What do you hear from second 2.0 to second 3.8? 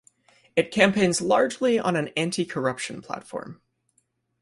anti-corruption platform.